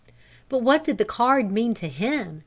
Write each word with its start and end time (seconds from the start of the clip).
"But 0.49 0.63
what 0.63 0.83
did 0.83 0.97
the 0.97 1.05
card 1.05 1.51
mean 1.51 1.75
to 1.75 1.87
him? 1.87 2.39